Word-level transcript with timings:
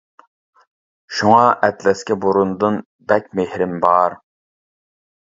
شۇڭا 1.17 1.43
ئەتلەسكە 1.69 2.19
بۇرۇندىن 2.25 2.83
بەك 3.13 3.31
مېھرىم 3.41 3.81
بار. 3.89 4.21